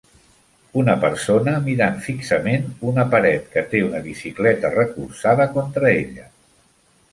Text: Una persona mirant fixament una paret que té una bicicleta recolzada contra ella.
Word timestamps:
Una 0.83 0.93
persona 1.03 1.53
mirant 1.67 1.99
fixament 2.05 2.65
una 2.93 3.05
paret 3.13 3.47
que 3.53 3.65
té 3.75 3.83
una 3.91 4.03
bicicleta 4.09 4.75
recolzada 4.79 5.49
contra 5.59 5.93
ella. 5.95 6.29